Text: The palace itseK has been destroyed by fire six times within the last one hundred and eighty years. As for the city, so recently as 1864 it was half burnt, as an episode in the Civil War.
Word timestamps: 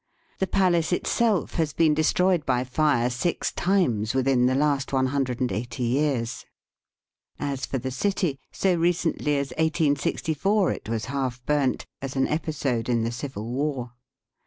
The 0.39 0.47
palace 0.47 0.89
itseK 0.91 1.51
has 1.51 1.73
been 1.73 1.93
destroyed 1.93 2.43
by 2.43 2.63
fire 2.63 3.07
six 3.11 3.51
times 3.51 4.15
within 4.15 4.47
the 4.47 4.55
last 4.55 4.91
one 4.91 5.05
hundred 5.05 5.39
and 5.39 5.51
eighty 5.51 5.83
years. 5.83 6.43
As 7.37 7.67
for 7.67 7.77
the 7.77 7.91
city, 7.91 8.39
so 8.51 8.73
recently 8.73 9.37
as 9.37 9.49
1864 9.59 10.71
it 10.71 10.89
was 10.89 11.05
half 11.05 11.45
burnt, 11.45 11.85
as 12.01 12.15
an 12.15 12.27
episode 12.29 12.89
in 12.89 13.03
the 13.03 13.11
Civil 13.11 13.45
War. 13.51 13.93